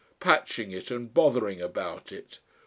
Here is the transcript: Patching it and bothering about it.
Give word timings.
Patching 0.19 0.71
it 0.71 0.89
and 0.89 1.13
bothering 1.13 1.61
about 1.61 2.11
it. 2.11 2.39